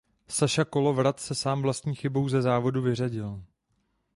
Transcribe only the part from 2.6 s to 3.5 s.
vyřadil.